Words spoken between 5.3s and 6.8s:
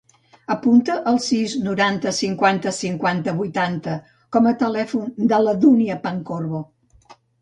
de la Dúnia Pancorbo.